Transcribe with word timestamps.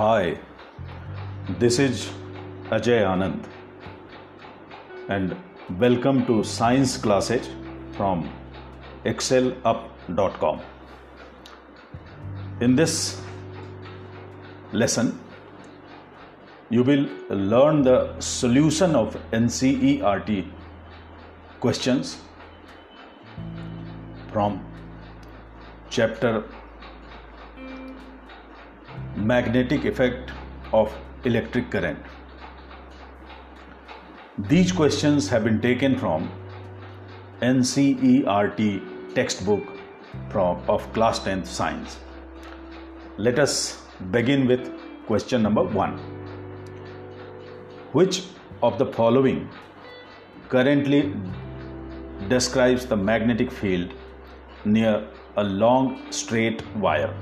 Hi, 0.00 0.38
this 1.58 1.78
is 1.78 2.08
Ajay 2.74 3.00
Anand, 3.06 3.48
and 5.10 5.36
welcome 5.78 6.24
to 6.24 6.42
Science 6.42 6.96
Classes 6.96 7.50
from 7.98 8.22
excelup.com. 9.04 10.62
In 12.62 12.76
this 12.76 13.20
lesson, 14.72 15.20
you 16.70 16.82
will 16.82 17.06
learn 17.28 17.82
the 17.82 18.18
solution 18.20 18.96
of 18.96 19.18
NCERT 19.32 20.46
questions 21.60 22.16
from 24.32 24.64
chapter 25.90 26.42
magnetic 29.30 29.84
effect 29.84 30.32
of 30.72 30.92
electric 31.24 31.70
current. 31.70 31.98
These 34.48 34.72
questions 34.72 35.28
have 35.28 35.44
been 35.44 35.60
taken 35.60 35.96
from 35.98 36.30
NCERT 37.42 39.14
textbook 39.14 39.64
from, 40.30 40.62
of 40.68 40.92
class 40.92 41.20
10th 41.20 41.46
science. 41.46 41.98
Let 43.18 43.38
us 43.38 43.82
begin 44.10 44.46
with 44.46 44.70
question 45.06 45.42
number 45.42 45.62
1. 45.62 45.98
Which 47.92 48.22
of 48.62 48.78
the 48.78 48.86
following 48.86 49.48
currently 50.48 51.14
describes 52.28 52.86
the 52.86 52.96
magnetic 52.96 53.52
field 53.52 53.92
near 54.64 55.06
a 55.36 55.44
long 55.44 56.00
straight 56.10 56.64
wire? 56.76 57.12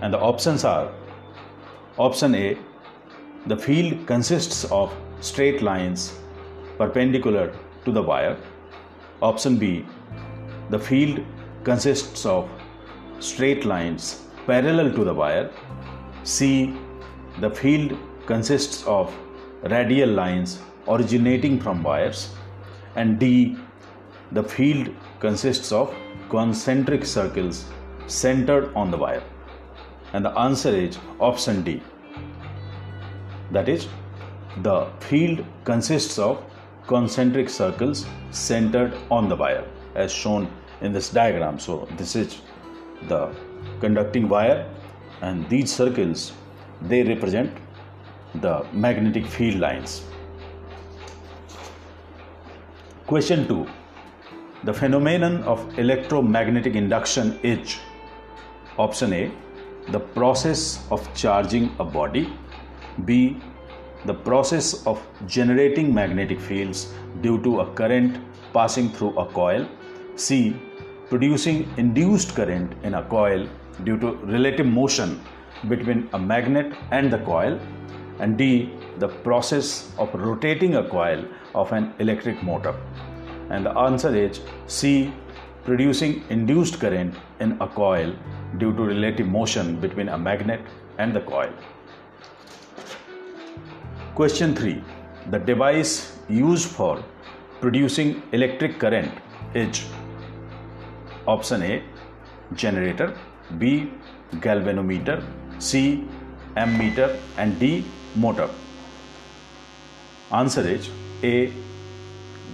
And 0.00 0.12
the 0.12 0.18
options 0.18 0.64
are 0.64 0.90
Option 2.06 2.32
A 2.36 2.56
The 3.48 3.56
field 3.56 4.06
consists 4.06 4.64
of 4.70 4.92
straight 5.20 5.62
lines 5.62 6.14
perpendicular 6.76 7.52
to 7.84 7.90
the 7.90 8.00
wire. 8.00 8.36
Option 9.20 9.56
B 9.58 9.84
The 10.70 10.78
field 10.78 11.18
consists 11.64 12.24
of 12.24 12.48
straight 13.18 13.64
lines 13.64 14.22
parallel 14.46 14.92
to 14.92 15.02
the 15.02 15.12
wire. 15.12 15.50
C 16.22 16.76
The 17.40 17.50
field 17.50 17.98
consists 18.26 18.86
of 18.86 19.12
radial 19.64 20.10
lines 20.10 20.60
originating 20.86 21.58
from 21.58 21.82
wires. 21.82 22.32
And 22.94 23.18
D 23.18 23.56
The 24.30 24.44
field 24.44 24.94
consists 25.18 25.72
of 25.72 25.92
concentric 26.28 27.04
circles 27.04 27.64
centered 28.06 28.72
on 28.76 28.92
the 28.92 28.96
wire. 28.96 29.24
And 30.12 30.24
the 30.24 30.30
answer 30.38 30.70
is 30.70 30.98
option 31.20 31.62
D. 31.62 31.82
That 33.50 33.68
is, 33.68 33.88
the 34.62 34.86
field 35.00 35.44
consists 35.64 36.18
of 36.18 36.42
concentric 36.86 37.48
circles 37.48 38.06
centered 38.30 38.96
on 39.10 39.28
the 39.28 39.36
wire 39.36 39.64
as 39.94 40.12
shown 40.12 40.50
in 40.80 40.92
this 40.92 41.10
diagram. 41.10 41.58
So, 41.58 41.86
this 41.96 42.16
is 42.16 42.40
the 43.08 43.34
conducting 43.80 44.28
wire, 44.28 44.68
and 45.20 45.48
these 45.48 45.72
circles 45.72 46.32
they 46.82 47.02
represent 47.02 47.52
the 48.36 48.66
magnetic 48.72 49.26
field 49.26 49.60
lines. 49.60 50.02
Question 53.06 53.48
2 53.48 53.66
The 54.64 54.72
phenomenon 54.74 55.42
of 55.44 55.78
electromagnetic 55.78 56.74
induction 56.74 57.38
is 57.42 57.78
option 58.78 59.12
A 59.12 59.30
the 59.90 60.00
process 60.00 60.86
of 60.90 61.12
charging 61.14 61.74
a 61.78 61.84
body, 61.84 62.32
B. 63.04 63.40
The 64.04 64.14
process 64.14 64.86
of 64.86 65.04
generating 65.26 65.92
magnetic 65.92 66.40
fields 66.40 66.92
due 67.20 67.42
to 67.42 67.60
a 67.60 67.72
current 67.74 68.18
passing 68.52 68.90
through 68.90 69.18
a 69.18 69.26
coil, 69.26 69.66
C. 70.16 70.54
Producing 71.08 71.72
induced 71.78 72.34
current 72.34 72.74
in 72.82 72.94
a 72.94 73.02
coil 73.02 73.48
due 73.84 73.98
to 73.98 74.12
relative 74.26 74.66
motion 74.66 75.20
between 75.68 76.08
a 76.12 76.18
magnet 76.18 76.74
and 76.90 77.12
the 77.12 77.18
coil, 77.18 77.58
and 78.20 78.36
D. 78.36 78.74
The 78.98 79.08
process 79.08 79.90
of 79.98 80.12
rotating 80.14 80.76
a 80.76 80.88
coil 80.88 81.24
of 81.54 81.72
an 81.72 81.94
electric 81.98 82.42
motor. 82.42 82.74
And 83.50 83.64
the 83.64 83.70
answer 83.70 84.14
is 84.14 84.40
C. 84.66 85.12
Producing 85.68 86.24
induced 86.30 86.80
current 86.80 87.14
in 87.40 87.50
a 87.60 87.66
coil 87.68 88.14
due 88.56 88.72
to 88.76 88.84
relative 88.84 89.26
motion 89.26 89.78
between 89.78 90.08
a 90.08 90.16
magnet 90.16 90.62
and 90.96 91.12
the 91.12 91.20
coil. 91.20 91.52
Question 94.14 94.54
3. 94.54 94.82
The 95.30 95.38
device 95.38 96.16
used 96.26 96.70
for 96.70 97.04
producing 97.60 98.22
electric 98.32 98.78
current 98.78 99.12
is 99.52 99.84
option 101.26 101.62
A 101.62 101.82
generator, 102.54 103.12
B 103.58 103.92
galvanometer, 104.36 105.22
C 105.58 106.08
ammeter 106.56 107.14
and 107.36 107.60
D 107.60 107.84
motor. 108.16 108.48
Answer 110.32 110.66
is 110.66 110.88
A 111.22 111.52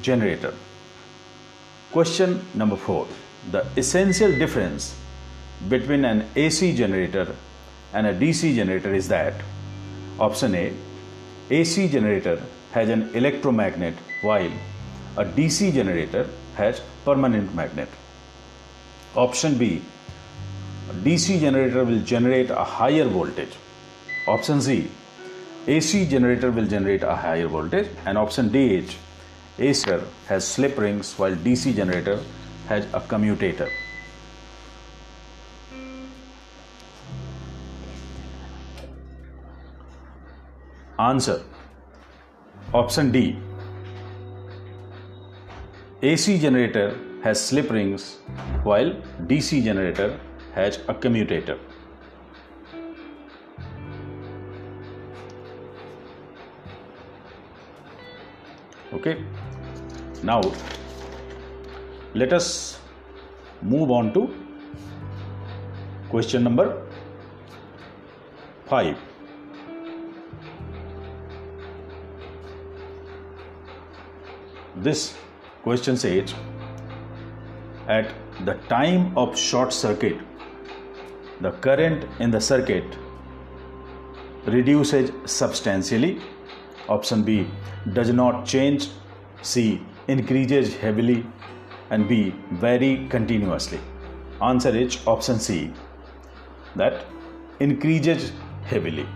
generator. 0.02 0.52
Question 1.94 2.44
number 2.54 2.74
4. 2.74 3.06
The 3.52 3.64
essential 3.76 4.36
difference 4.36 4.96
between 5.68 6.04
an 6.04 6.28
AC 6.34 6.74
generator 6.74 7.36
and 7.92 8.08
a 8.08 8.12
DC 8.12 8.56
generator 8.56 8.92
is 8.92 9.06
that 9.06 9.34
option 10.18 10.56
A 10.56 10.72
AC 11.50 11.86
generator 11.86 12.42
has 12.72 12.88
an 12.88 13.14
electromagnet 13.14 13.94
while 14.22 14.50
a 15.16 15.24
DC 15.24 15.72
generator 15.72 16.26
has 16.56 16.82
permanent 17.04 17.54
magnet. 17.54 17.88
Option 19.14 19.56
B 19.56 19.80
DC 21.04 21.38
generator 21.38 21.84
will 21.84 22.00
generate 22.00 22.50
a 22.50 22.64
higher 22.64 23.04
voltage. 23.04 23.54
Option 24.26 24.60
C 24.60 24.90
AC 25.68 26.06
generator 26.06 26.50
will 26.50 26.66
generate 26.66 27.04
a 27.04 27.14
higher 27.14 27.46
voltage 27.46 27.88
and 28.04 28.18
option 28.18 28.48
D 28.48 28.78
is 29.58 29.84
AC 29.86 30.02
has 30.26 30.46
slip 30.46 30.76
rings 30.78 31.16
while 31.16 31.34
DC 31.34 31.76
generator 31.76 32.20
has 32.68 32.86
a 32.92 33.00
commutator. 33.00 33.70
Answer 40.98 41.42
Option 42.72 43.12
D 43.12 43.38
AC 46.02 46.38
generator 46.38 46.98
has 47.22 47.40
slip 47.44 47.70
rings 47.70 48.18
while 48.64 48.92
DC 49.22 49.62
generator 49.62 50.18
has 50.54 50.80
a 50.88 50.94
commutator. 50.94 51.58
Okay, 58.94 59.24
now 60.22 60.40
let 62.14 62.32
us 62.32 62.78
move 63.60 63.90
on 63.90 64.12
to 64.14 64.32
question 66.10 66.44
number 66.44 66.80
5. 68.66 68.96
This 74.76 75.14
question 75.64 75.96
says 75.96 76.32
at 77.88 78.14
the 78.44 78.54
time 78.68 79.16
of 79.18 79.36
short 79.36 79.72
circuit, 79.72 80.18
the 81.40 81.50
current 81.50 82.06
in 82.20 82.30
the 82.30 82.40
circuit 82.40 82.84
reduces 84.46 85.10
substantially. 85.24 86.20
Option 86.88 87.22
B 87.22 87.46
does 87.92 88.10
not 88.10 88.46
change. 88.46 88.88
C 89.42 89.80
increases 90.08 90.76
heavily. 90.76 91.26
And 91.90 92.08
B 92.08 92.34
vary 92.52 93.06
continuously. 93.08 93.80
Answer 94.42 94.76
is 94.76 94.98
option 95.06 95.38
C 95.38 95.72
that 96.76 97.04
increases 97.60 98.32
heavily. 98.64 99.06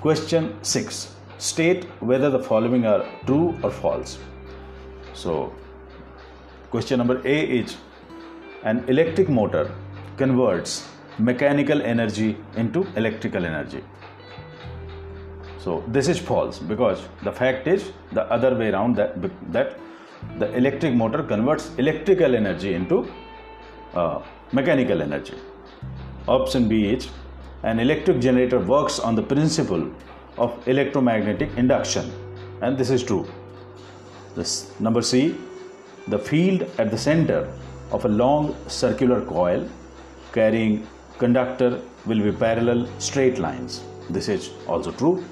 Question 0.00 0.62
6 0.62 1.14
state 1.38 1.84
whether 2.00 2.30
the 2.30 2.38
following 2.38 2.86
are 2.86 3.04
true 3.26 3.58
or 3.62 3.70
false. 3.70 4.18
So, 5.12 5.52
question 6.70 6.98
number 6.98 7.20
A 7.26 7.40
is 7.58 7.76
an 8.62 8.84
electric 8.88 9.28
motor 9.28 9.70
converts 10.16 10.88
mechanical 11.18 11.82
energy 11.82 12.36
into 12.56 12.86
electrical 12.96 13.44
energy. 13.44 13.82
So, 15.64 15.82
this 15.88 16.08
is 16.08 16.18
false 16.18 16.58
because 16.58 17.02
the 17.22 17.32
fact 17.32 17.66
is 17.66 17.90
the 18.12 18.24
other 18.30 18.54
way 18.54 18.70
around 18.70 18.96
that, 18.96 19.12
that 19.50 19.78
the 20.38 20.54
electric 20.54 20.92
motor 20.92 21.22
converts 21.22 21.70
electrical 21.78 22.34
energy 22.34 22.74
into 22.74 23.10
uh, 23.94 24.20
mechanical 24.52 25.00
energy. 25.00 25.34
Option 26.28 26.68
B 26.68 26.88
is 26.88 27.08
an 27.62 27.80
electric 27.80 28.20
generator 28.20 28.58
works 28.58 28.98
on 28.98 29.14
the 29.14 29.22
principle 29.22 29.90
of 30.36 30.68
electromagnetic 30.68 31.56
induction. 31.56 32.12
And 32.60 32.76
this 32.76 32.90
is 32.90 33.02
true. 33.02 33.26
This 34.34 34.78
number 34.80 35.00
c 35.00 35.34
the 36.08 36.18
field 36.18 36.66
at 36.76 36.90
the 36.90 36.98
center 36.98 37.40
of 37.90 38.04
a 38.04 38.08
long 38.08 38.54
circular 38.66 39.22
coil 39.24 39.66
carrying 40.34 40.86
conductor 41.16 41.80
will 42.04 42.22
be 42.22 42.32
parallel 42.32 42.86
straight 42.98 43.38
lines. 43.38 43.82
This 44.10 44.28
is 44.28 44.50
also 44.68 44.92
true 44.92 45.24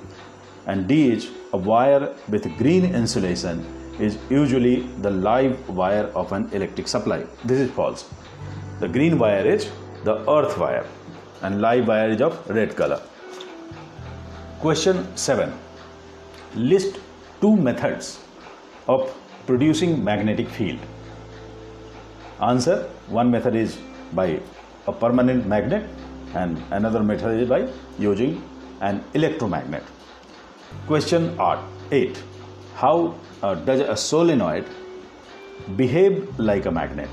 and 0.66 0.88
dh 0.88 1.28
a 1.52 1.56
wire 1.70 2.14
with 2.28 2.44
green 2.58 2.84
insulation 3.02 3.64
is 3.98 4.18
usually 4.30 4.76
the 5.06 5.10
live 5.28 5.54
wire 5.68 6.08
of 6.22 6.32
an 6.32 6.48
electric 6.52 6.88
supply 6.96 7.20
this 7.44 7.60
is 7.66 7.70
false 7.78 8.02
the 8.82 8.88
green 8.88 9.16
wire 9.18 9.46
is 9.54 9.70
the 10.04 10.14
earth 10.36 10.58
wire 10.58 10.86
and 11.42 11.60
live 11.60 11.86
wire 11.88 12.10
is 12.10 12.20
of 12.20 12.34
red 12.50 12.74
color. 12.76 13.00
Question 14.60 15.04
7. 15.16 15.52
List 16.54 16.98
two 17.40 17.56
methods 17.56 18.20
of 18.88 19.14
producing 19.46 20.02
magnetic 20.02 20.48
field. 20.48 20.78
Answer 22.40 22.88
One 23.08 23.30
method 23.30 23.54
is 23.54 23.78
by 24.12 24.40
a 24.86 24.92
permanent 24.92 25.46
magnet 25.46 25.88
and 26.34 26.60
another 26.70 27.02
method 27.02 27.40
is 27.40 27.48
by 27.48 27.68
using 27.98 28.42
an 28.80 29.04
electromagnet. 29.14 29.84
Question 30.86 31.38
8. 31.90 32.22
How 32.74 33.14
uh, 33.42 33.54
does 33.54 33.80
a 33.80 33.96
solenoid 33.96 34.66
behave 35.76 36.38
like 36.38 36.66
a 36.66 36.70
magnet? 36.70 37.10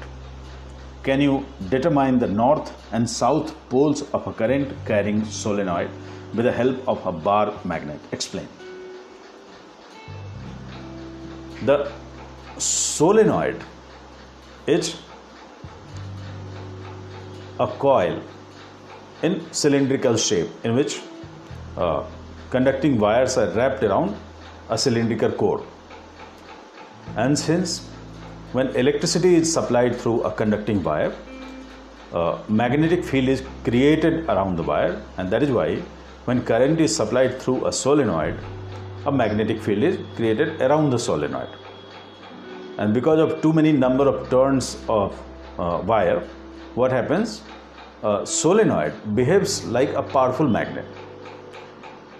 Can 1.04 1.22
you 1.22 1.46
determine 1.70 2.20
the 2.20 2.28
north 2.28 2.72
and 2.92 3.10
south 3.10 3.56
poles 3.70 4.02
of 4.14 4.28
a 4.28 4.34
current 4.34 4.74
carrying 4.86 5.24
solenoid 5.26 5.90
with 6.34 6.46
the 6.46 6.52
help 6.52 6.88
of 6.88 7.06
a 7.06 7.12
bar 7.12 7.54
magnet? 7.64 8.00
Explain. 8.12 8.48
The 11.66 11.92
solenoid 12.58 13.64
is 14.68 14.96
a 17.60 17.68
coil 17.68 18.22
in 19.24 19.42
cylindrical 19.52 20.16
shape 20.16 20.50
in 20.64 20.76
which 20.76 21.02
uh, 21.78 22.04
conducting 22.50 22.98
wires 22.98 23.38
are 23.38 23.50
wrapped 23.52 23.84
around 23.84 24.16
a 24.70 24.78
cylindrical 24.78 25.32
core. 25.32 25.64
And 27.16 27.38
since 27.38 27.88
when 28.54 28.68
electricity 28.76 29.36
is 29.36 29.52
supplied 29.52 29.96
through 29.96 30.22
a 30.24 30.32
conducting 30.32 30.82
wire, 30.84 31.14
a 32.14 32.40
magnetic 32.48 33.04
field 33.04 33.30
is 33.30 33.44
created 33.64 34.26
around 34.30 34.56
the 34.56 34.64
wire, 34.64 35.00
and 35.18 35.30
that 35.30 35.44
is 35.44 35.52
why 35.52 35.76
when 36.26 36.44
current 36.44 36.80
is 36.80 36.96
supplied 36.96 37.40
through 37.40 37.66
a 37.68 37.72
solenoid, 37.72 38.40
a 39.06 39.12
magnetic 39.12 39.62
field 39.62 39.84
is 39.84 40.00
created 40.16 40.60
around 40.62 40.90
the 40.90 40.98
solenoid. 40.98 41.50
And 42.80 42.94
because 42.94 43.20
of 43.20 43.42
too 43.42 43.54
many 43.54 43.72
number 43.72 44.08
of 44.08 44.30
turns 44.30 44.78
of 44.88 45.20
uh, 45.60 45.84
wire, 45.86 46.22
what 46.74 46.92
happens? 46.92 47.42
A 48.04 48.26
solenoid 48.26 48.94
behaves 49.16 49.66
like 49.66 49.90
a 49.90 50.02
powerful 50.02 50.48
magnet 50.48 50.86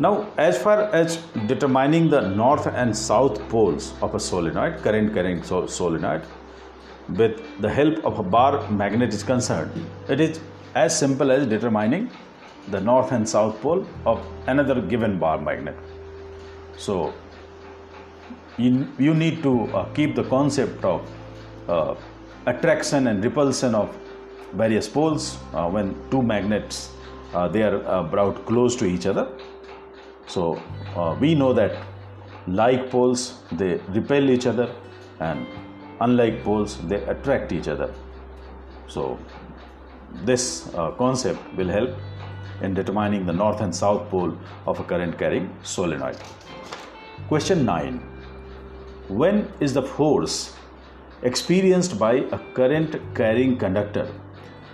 now, 0.02 0.32
as 0.38 0.58
far 0.58 0.84
as 0.96 1.18
determining 1.48 2.10
the 2.10 2.22
north 2.22 2.68
and 2.68 2.96
south 2.96 3.38
poles 3.50 3.94
of 4.02 4.16
a 4.16 4.20
solenoid, 4.20 4.82
current 4.82 5.14
carrying 5.14 5.44
solenoid, 5.44 6.22
with 7.10 7.42
the 7.60 7.70
help 7.70 8.06
of 8.06 8.20
a 8.20 8.24
bar 8.24 8.70
magnet 8.72 9.14
is 9.14 9.24
concerned, 9.24 9.72
it 10.08 10.22
is 10.22 10.40
as 10.74 10.98
simple 10.98 11.32
as 11.32 11.46
determining 11.48 12.10
the 12.70 12.80
north 12.80 13.12
and 13.12 13.28
south 13.28 13.60
pole 13.62 13.86
of 14.06 14.26
another 14.48 14.80
given 14.82 15.20
bar 15.20 15.38
magnet. 15.38 15.76
So, 16.78 17.14
you, 18.58 18.88
you 18.98 19.14
need 19.14 19.44
to 19.44 19.66
uh, 19.76 19.94
keep 19.94 20.16
the 20.16 20.24
concept 20.24 20.82
of 20.86 21.10
uh, 21.68 21.96
attraction 22.46 23.08
and 23.08 23.22
repulsion 23.22 23.76
of 23.76 23.94
various 24.54 24.88
poles 24.88 25.38
uh, 25.54 25.70
when 25.70 25.94
two 26.10 26.22
magnets 26.22 26.92
uh, 27.34 27.48
they 27.48 27.64
are 27.64 27.86
uh, 27.86 28.04
brought 28.04 28.46
close 28.46 28.76
to 28.78 28.86
each 28.86 29.06
other 29.06 29.28
so 30.30 30.62
uh, 30.96 31.16
we 31.20 31.34
know 31.36 31.54
that 31.54 31.76
like 32.48 32.90
poles 32.90 33.44
they 33.52 33.72
repel 33.98 34.30
each 34.30 34.46
other 34.46 34.68
and 35.20 35.46
unlike 36.02 36.44
poles 36.44 36.78
they 36.88 37.04
attract 37.14 37.52
each 37.52 37.68
other. 37.68 37.94
So 38.88 39.20
this 40.26 40.74
uh, 40.76 40.92
concept 40.92 41.40
will 41.56 41.68
help 41.68 41.92
in 42.62 42.74
determining 42.74 43.26
the 43.26 43.34
north 43.34 43.62
and 43.62 43.76
south 43.76 44.10
pole 44.10 44.38
of 44.68 44.80
a 44.80 44.84
current 44.84 45.18
carrying 45.18 45.50
solenoid. 45.64 46.18
Question 47.28 47.66
9. 47.66 47.98
When 49.08 49.52
is 49.60 49.74
the 49.74 49.82
force 49.82 50.56
experienced 51.24 51.98
by 51.98 52.14
a 52.14 52.40
current 52.54 52.96
carrying 53.16 53.58
conductor 53.58 54.12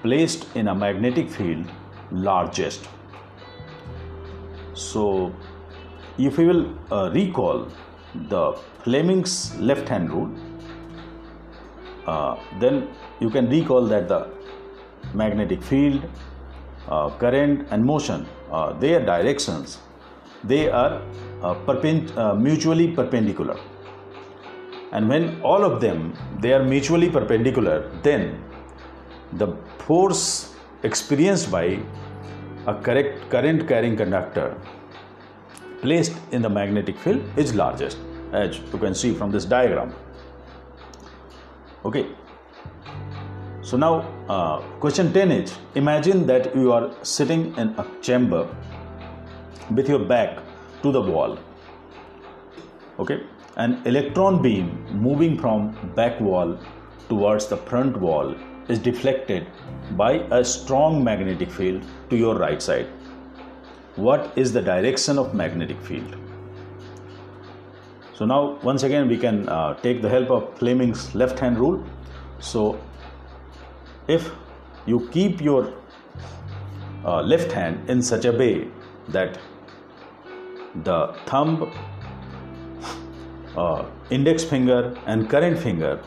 placed 0.02 0.54
in 0.56 0.68
a 0.68 0.76
magnetic 0.76 1.30
field 1.30 1.66
largest? 2.12 2.88
So, 4.76 5.34
if 6.18 6.38
we 6.38 6.46
will 6.46 6.78
uh, 6.92 7.10
recall 7.12 7.68
the 8.30 8.54
Fleming's 8.84 9.58
left 9.60 9.90
hand 9.90 10.12
rule, 10.12 10.30
uh, 12.06 12.38
then 12.60 12.90
you 13.20 13.30
can 13.30 13.50
recall 13.50 13.88
that 13.88 14.08
the 14.08 14.28
magnetic 15.14 15.64
field, 15.64 16.04
uh, 16.90 17.10
current, 17.18 17.68
and 17.72 17.84
motion, 17.84 18.28
their 18.80 19.04
directions, 19.06 19.80
they 20.44 20.70
are 20.70 21.02
uh, 21.42 21.54
uh, 21.54 22.36
mutually 22.36 22.92
perpendicular. 22.92 23.58
And 24.92 25.10
when 25.10 25.42
all 25.42 25.64
of 25.64 25.82
them 25.82 26.14
they 26.40 26.54
are 26.54 26.64
mutually 26.64 27.10
perpendicular, 27.10 27.90
then 28.04 28.44
the 29.34 29.48
force 29.80 30.54
experienced 30.84 31.52
by 31.52 31.80
a 32.68 32.76
correct 32.76 33.30
current 33.30 33.68
carrying 33.68 33.96
conductor 33.96 34.58
placed 35.82 36.18
in 36.32 36.42
the 36.42 36.50
magnetic 36.50 36.98
field 36.98 37.24
is 37.38 37.54
largest 37.54 37.98
as 38.34 38.60
you 38.74 38.80
can 38.80 38.96
see 38.96 39.14
from 39.14 39.32
this 39.32 39.46
diagram. 39.46 39.94
Okay. 41.84 42.08
So 43.62 43.78
now 43.78 43.94
uh, 44.30 44.62
question 44.80 45.12
10 45.14 45.32
is 45.32 45.58
imagine 45.76 46.26
that 46.28 46.56
you 46.56 46.72
are 46.72 46.92
sitting 47.04 47.56
in 47.58 47.70
a 47.78 47.86
chamber 48.02 48.48
with 49.72 49.90
your 49.90 50.00
back 50.00 50.40
to 50.84 50.92
the 50.92 51.02
wall 51.02 51.38
okay 53.00 53.24
an 53.58 53.82
electron 53.86 54.42
beam 54.42 54.68
moving 55.06 55.38
from 55.38 55.72
back 55.96 56.20
wall 56.22 56.58
towards 57.10 57.48
the 57.48 57.58
front 57.58 57.98
wall 57.98 58.36
is 58.68 58.80
deflected 58.80 59.48
by 59.92 60.14
a 60.32 60.44
strong 60.44 61.04
magnetic 61.04 61.52
field 61.52 61.84
to 62.10 62.18
your 62.18 62.36
right 62.36 62.62
side. 62.62 62.88
What 63.96 64.32
is 64.36 64.52
the 64.52 64.62
direction 64.62 65.18
of 65.18 65.34
magnetic 65.34 65.82
field? 65.82 66.16
So 68.14 68.26
now 68.26 68.58
once 68.64 68.84
again 68.84 69.08
we 69.08 69.18
can 69.18 69.48
uh, 69.50 69.74
take 69.82 70.02
the 70.02 70.10
help 70.10 70.30
of 70.32 70.58
Fleming's 70.58 71.14
left 71.14 71.40
hand 71.40 71.60
rule. 71.60 71.84
So 72.40 72.80
if 74.08 74.32
you 74.86 75.10
keep 75.12 75.42
your 75.42 75.74
uh, 77.04 77.22
left 77.22 77.52
hand 77.52 77.90
in 77.90 78.02
such 78.02 78.26
a 78.26 78.32
way 78.32 78.68
that 79.10 79.38
the 80.84 81.16
thumb, 81.26 81.72
uh, 83.58 83.86
index 84.10 84.44
finger 84.44 84.98
and 85.06 85.30
current 85.30 85.60
finger 85.60 86.02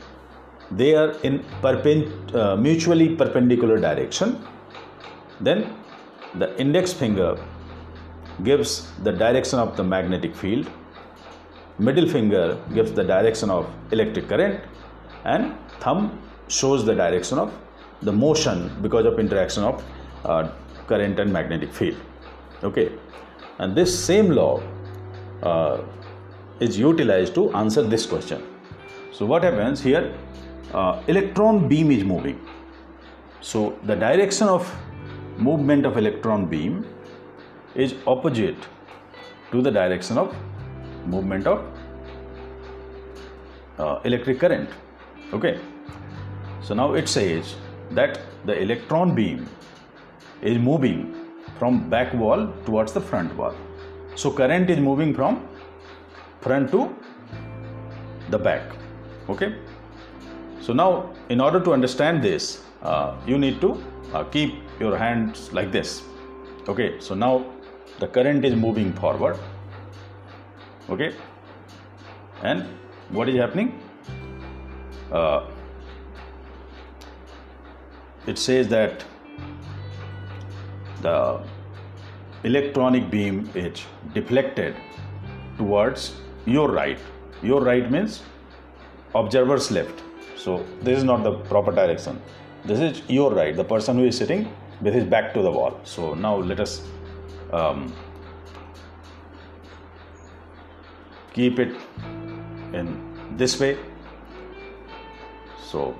they 0.70 0.94
are 0.94 1.12
in 1.22 1.44
perpend- 1.62 2.34
uh, 2.34 2.56
mutually 2.56 3.16
perpendicular 3.16 3.78
direction. 3.78 4.44
Then 5.40 5.74
the 6.34 6.58
index 6.60 6.92
finger 6.92 7.38
gives 8.44 8.90
the 9.02 9.12
direction 9.12 9.58
of 9.58 9.76
the 9.76 9.84
magnetic 9.84 10.34
field. 10.36 10.68
Middle 11.78 12.08
finger 12.08 12.58
gives 12.74 12.92
the 12.92 13.04
direction 13.04 13.50
of 13.50 13.68
electric 13.92 14.28
current. 14.28 14.60
And 15.24 15.54
thumb 15.80 16.20
shows 16.48 16.84
the 16.84 16.94
direction 16.94 17.38
of 17.38 17.52
the 18.02 18.12
motion 18.12 18.70
because 18.82 19.06
of 19.06 19.18
interaction 19.18 19.64
of 19.64 19.84
uh, 20.24 20.50
current 20.86 21.18
and 21.18 21.32
magnetic 21.32 21.72
field. 21.72 21.96
Okay. 22.62 22.92
And 23.58 23.74
this 23.74 23.96
same 23.98 24.30
law 24.30 24.62
uh, 25.42 25.78
is 26.60 26.78
utilized 26.78 27.34
to 27.34 27.52
answer 27.54 27.82
this 27.82 28.06
question. 28.06 28.42
So 29.12 29.26
what 29.26 29.42
happens 29.42 29.82
here 29.82 30.14
uh, 30.72 31.02
electron 31.06 31.68
beam 31.68 31.90
is 31.90 32.04
moving. 32.04 32.40
So 33.40 33.78
the 33.84 33.94
direction 33.94 34.48
of 34.48 34.70
movement 35.38 35.86
of 35.86 35.96
electron 35.96 36.46
beam 36.46 36.84
is 37.74 37.94
opposite 38.06 38.56
to 39.52 39.62
the 39.62 39.70
direction 39.70 40.18
of 40.18 40.34
movement 41.06 41.46
of 41.46 41.64
uh, 43.78 44.00
electric 44.04 44.40
current. 44.40 44.68
Okay. 45.32 45.58
So 46.62 46.74
now 46.74 46.94
it 46.94 47.08
says 47.08 47.54
that 47.92 48.20
the 48.44 48.60
electron 48.60 49.14
beam 49.14 49.48
is 50.42 50.58
moving 50.58 51.14
from 51.58 51.88
back 51.88 52.12
wall 52.14 52.52
towards 52.66 52.92
the 52.92 53.00
front 53.00 53.34
wall. 53.36 53.54
So 54.16 54.30
current 54.30 54.68
is 54.68 54.78
moving 54.78 55.14
from 55.14 55.48
front 56.40 56.70
to 56.72 56.94
the 58.30 58.38
back. 58.38 58.62
Okay. 59.28 59.54
So 60.60 60.72
now, 60.72 61.10
in 61.28 61.40
order 61.40 61.60
to 61.60 61.72
understand 61.72 62.22
this, 62.22 62.62
uh, 62.82 63.16
you 63.26 63.38
need 63.38 63.60
to 63.60 63.82
uh, 64.12 64.24
keep 64.24 64.54
your 64.80 64.96
hands 64.96 65.52
like 65.52 65.72
this. 65.72 66.02
Okay. 66.68 67.00
So 67.00 67.14
now 67.14 67.44
the 67.98 68.06
current 68.06 68.44
is 68.44 68.54
moving 68.54 68.92
forward. 68.92 69.38
Okay. 70.90 71.14
And 72.42 72.66
what 73.10 73.28
is 73.28 73.36
happening? 73.36 73.80
Uh, 75.10 75.46
it 78.26 78.38
says 78.38 78.68
that 78.68 79.04
the 81.00 81.40
electronic 82.44 83.10
beam 83.10 83.50
is 83.54 83.84
deflected 84.12 84.76
towards 85.56 86.14
your 86.46 86.70
right. 86.70 86.98
Your 87.42 87.62
right 87.62 87.90
means 87.90 88.22
observer's 89.14 89.70
left. 89.70 90.02
So 90.38 90.64
this 90.82 90.98
is 90.98 91.04
not 91.04 91.24
the 91.24 91.32
proper 91.52 91.72
direction. 91.72 92.20
This 92.64 92.80
is 92.80 93.02
your 93.08 93.34
right. 93.34 93.54
The 93.56 93.64
person 93.64 93.98
who 93.98 94.04
is 94.04 94.16
sitting 94.16 94.50
with 94.80 94.94
his 94.94 95.04
back 95.04 95.34
to 95.34 95.42
the 95.42 95.50
wall. 95.50 95.80
So 95.84 96.14
now 96.14 96.36
let 96.36 96.60
us 96.60 96.82
um, 97.52 97.92
keep 101.32 101.58
it 101.58 101.74
in 102.72 103.36
this 103.36 103.58
way. 103.58 103.76
So 105.70 105.96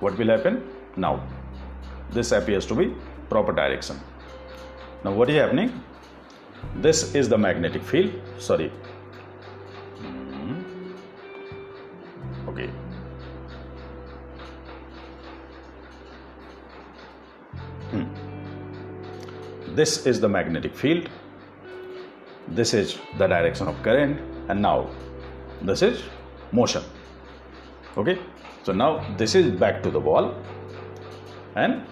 what 0.00 0.18
will 0.18 0.28
happen 0.28 0.62
now? 0.96 1.26
This 2.10 2.32
appears 2.32 2.66
to 2.66 2.74
be 2.74 2.94
proper 3.30 3.52
direction. 3.52 3.98
Now 5.04 5.12
what 5.12 5.30
is 5.30 5.36
happening? 5.36 5.82
This 6.76 7.14
is 7.14 7.28
the 7.28 7.38
magnetic 7.38 7.82
field. 7.82 8.12
Sorry. 8.38 8.70
This 19.78 20.06
is 20.10 20.18
the 20.20 20.28
magnetic 20.28 20.74
field. 20.74 21.08
This 22.48 22.74
is 22.74 22.98
the 23.16 23.26
direction 23.32 23.68
of 23.68 23.80
current, 23.82 24.20
and 24.48 24.60
now 24.60 24.90
this 25.62 25.82
is 25.82 26.00
motion. 26.50 26.82
Okay, 27.96 28.18
so 28.64 28.72
now 28.72 28.88
this 29.18 29.36
is 29.40 29.52
back 29.60 29.82
to 29.84 29.92
the 29.96 30.00
ball. 30.00 30.34
And 31.54 31.84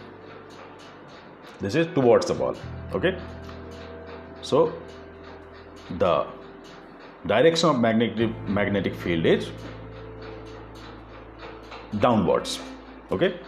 this 1.61 1.77
is 1.77 1.87
towards 1.99 2.27
the 2.27 2.35
ball. 2.35 2.57
Okay? 2.93 3.17
So 4.43 4.73
the 5.99 6.27
direction 7.35 7.69
of 7.71 7.79
magnetic 7.79 8.49
magnetic 8.49 8.97
field 9.05 9.27
is 9.35 9.53
downwards. 12.01 12.59
Okay? 13.13 13.39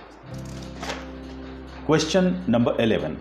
Question 1.87 2.33
number 2.47 2.77
11 2.79 3.21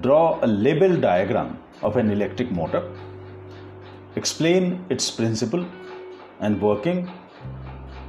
draw 0.00 0.38
a 0.42 0.46
label 0.46 0.96
diagram 0.96 1.58
of 1.82 1.96
an 1.96 2.10
electric 2.10 2.50
motor 2.50 2.82
explain 4.16 4.84
its 4.88 5.10
principle 5.10 5.66
and 6.40 6.60
working 6.60 7.06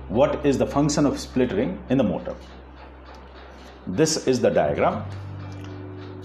what 0.07 0.45
is 0.45 0.57
the 0.57 0.67
function 0.67 1.05
of 1.05 1.19
split 1.19 1.51
ring 1.51 1.77
in 1.89 1.97
the 1.97 2.03
motor 2.03 2.35
this 3.87 4.27
is 4.27 4.39
the 4.39 4.49
diagram 4.49 5.03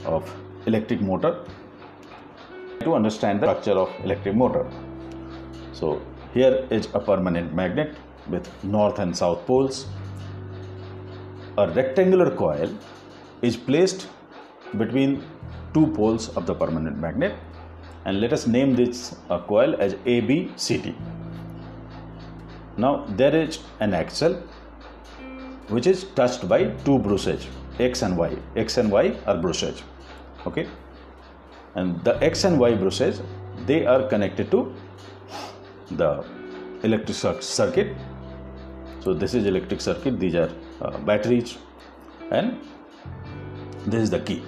of 0.04 0.34
electric 0.66 1.00
motor 1.00 1.44
to 2.80 2.94
understand 2.94 3.40
the 3.40 3.46
structure 3.46 3.78
of 3.78 3.90
electric 4.04 4.34
motor. 4.34 4.66
So 5.72 6.00
here 6.32 6.66
is 6.70 6.88
a 6.94 7.00
permanent 7.00 7.54
magnet 7.54 7.96
with 8.28 8.48
north 8.64 8.98
and 8.98 9.16
south 9.16 9.44
poles. 9.46 9.86
A 11.58 11.68
rectangular 11.68 12.34
coil 12.34 12.74
is 13.42 13.56
placed 13.56 14.08
between 14.78 15.22
two 15.74 15.86
poles 15.88 16.28
of 16.36 16.46
the 16.46 16.54
permanent 16.54 16.98
magnet. 16.98 17.34
And 18.04 18.20
let 18.20 18.32
us 18.32 18.46
name 18.46 18.74
this 18.74 19.16
uh, 19.28 19.40
coil 19.40 19.76
as 19.78 19.94
ABCD. 19.94 20.94
Now 22.76 23.04
there 23.08 23.34
is 23.34 23.58
an 23.80 23.94
axle 23.94 24.34
which 25.68 25.86
is 25.86 26.04
touched 26.14 26.48
by 26.48 26.64
two 26.84 26.98
brushes 26.98 27.46
x 27.78 28.02
and 28.02 28.16
y. 28.16 28.36
x 28.56 28.78
and 28.78 28.90
y 28.90 29.16
are 29.26 29.36
brushes 29.36 29.82
okay? 30.46 30.66
And 31.74 32.02
the 32.04 32.22
x 32.22 32.44
and 32.44 32.58
y 32.58 32.74
brushes 32.74 33.22
they 33.66 33.84
are 33.86 34.08
connected 34.08 34.50
to 34.50 34.74
the 35.90 36.24
electric 36.82 37.42
circuit. 37.42 37.96
So 39.00 39.14
this 39.14 39.34
is 39.34 39.46
electric 39.46 39.80
circuit. 39.80 40.18
These 40.18 40.34
are 40.34 40.50
uh, 40.80 40.98
batteries. 40.98 41.58
And 42.30 42.58
this 43.86 44.02
is 44.02 44.10
the 44.10 44.20
key 44.20 44.42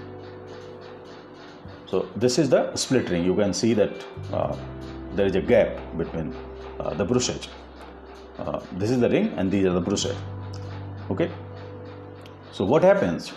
so 1.92 2.02
this 2.26 2.38
is 2.42 2.49
the 2.49 2.61
split 2.82 3.11
ring. 3.11 3.25
You 3.30 3.34
can 3.34 3.52
see 3.62 3.72
that 3.75 4.06
uh, 4.32 4.56
there 5.16 5.26
is 5.26 5.34
a 5.37 5.42
gap 5.42 5.80
between 5.99 6.34
uh, 6.80 6.94
the 6.94 7.04
brushes 7.04 7.49
uh, 8.38 8.61
this 8.78 8.90
is 8.90 9.00
the 9.00 9.11
ring 9.11 9.32
and 9.37 9.50
these 9.50 9.66
are 9.66 9.72
the 9.72 9.80
brushes 9.80 10.16
okay? 11.11 11.30
So 12.52 12.64
what 12.64 12.82
happens? 12.82 13.28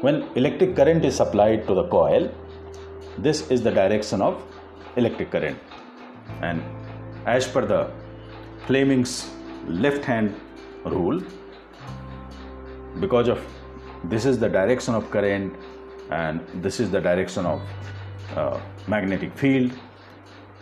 When 0.00 0.22
electric 0.34 0.76
current 0.76 1.04
is 1.04 1.16
supplied 1.16 1.66
to 1.66 1.74
the 1.74 1.84
coil, 1.88 2.30
this 3.18 3.50
is 3.50 3.62
the 3.62 3.70
direction 3.70 4.20
of 4.20 4.42
electric 4.96 5.30
current. 5.30 5.58
And 6.42 6.62
as 7.26 7.46
per 7.48 7.64
the 7.64 7.90
Fleming's 8.66 9.30
left 9.66 10.04
hand 10.04 10.34
rule, 10.84 11.22
because 13.00 13.28
of 13.28 13.42
this 14.04 14.26
is 14.26 14.38
the 14.38 14.48
direction 14.48 14.94
of 14.94 15.10
current 15.10 15.54
and 16.10 16.40
this 16.62 16.80
is 16.80 16.90
the 16.90 17.00
direction 17.00 17.46
of 17.46 17.62
uh, 18.36 18.60
magnetic 18.86 19.36
field, 19.36 19.72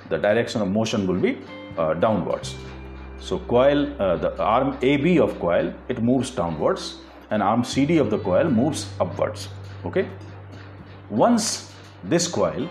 the 0.08 0.18
direction 0.18 0.60
of 0.62 0.68
motion 0.68 1.06
will 1.06 1.20
be 1.20 1.38
uh, 1.78 1.94
downwards. 1.94 2.54
So 3.18 3.38
coil, 3.38 3.94
uh, 4.00 4.16
the 4.16 4.36
arm 4.42 4.76
AB 4.82 5.18
of 5.18 5.38
coil, 5.38 5.72
it 5.88 6.02
moves 6.02 6.30
downwards 6.30 6.98
and 7.30 7.42
arm 7.42 7.64
CD 7.64 7.98
of 7.98 8.10
the 8.10 8.18
coil 8.18 8.50
moves 8.50 8.88
upwards. 9.00 9.48
Okay. 9.84 10.08
Once 11.08 11.72
this 12.04 12.26
coil 12.28 12.68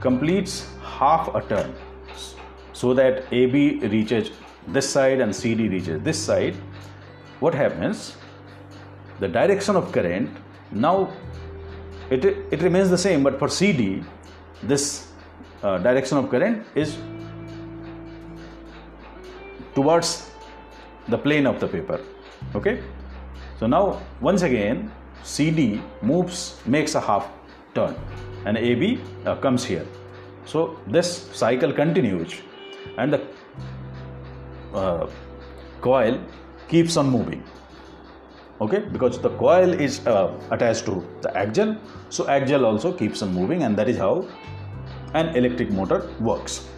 completes 0.00 0.68
half 0.82 1.34
a 1.34 1.40
turn 1.42 1.74
so 2.72 2.92
that 2.94 3.24
AB 3.32 3.78
reaches 3.86 4.30
this 4.68 4.88
side 4.88 5.20
and 5.20 5.34
CD 5.34 5.68
reaches 5.68 6.00
this 6.02 6.18
side, 6.22 6.54
what 7.40 7.54
happens? 7.54 8.16
The 9.20 9.28
direction 9.28 9.76
of 9.76 9.90
current 9.90 10.30
now 10.70 11.12
it, 12.12 12.24
it 12.50 12.62
remains 12.62 12.90
the 12.90 12.98
same, 12.98 13.22
but 13.22 13.38
for 13.38 13.48
CD, 13.48 14.04
this 14.62 15.08
uh, 15.62 15.78
direction 15.78 16.18
of 16.18 16.28
current 16.30 16.66
is 16.74 16.98
towards 19.74 20.30
the 21.08 21.16
plane 21.16 21.46
of 21.46 21.58
the 21.58 21.68
paper. 21.68 22.00
Okay, 22.54 22.82
so 23.58 23.66
now 23.66 24.00
once 24.20 24.42
again 24.42 24.90
CD 25.22 25.80
moves, 26.02 26.60
makes 26.66 26.94
a 26.94 27.00
half 27.00 27.28
turn 27.74 27.96
and 28.44 28.58
AB 28.58 29.00
uh, 29.24 29.36
comes 29.36 29.64
here. 29.64 29.86
So 30.44 30.78
this 30.86 31.30
cycle 31.32 31.72
continues 31.72 32.34
and 32.98 33.12
the 33.12 33.26
uh, 34.74 35.08
coil 35.80 36.20
keeps 36.68 36.96
on 36.96 37.08
moving. 37.08 37.42
Okay, 38.60 38.80
because 38.80 39.20
the 39.20 39.30
coil 39.30 39.72
is 39.72 40.06
uh, 40.06 40.32
attached 40.50 40.84
to 40.86 41.04
the 41.20 41.36
axle, 41.36 41.76
so 42.10 42.28
axle 42.28 42.64
also 42.64 42.92
keeps 42.92 43.22
on 43.22 43.32
moving, 43.34 43.64
and 43.64 43.76
that 43.76 43.88
is 43.88 43.96
how 43.96 44.28
an 45.14 45.34
electric 45.36 45.70
motor 45.70 46.08
works. 46.20 46.68